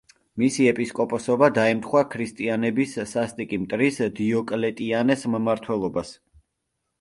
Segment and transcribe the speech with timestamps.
[0.43, 6.17] მისი ეპისკოპოსობა დაემთხვა ქრისტიანების სასტიკი მტრის დიოკლეტიანეს მმართველობას.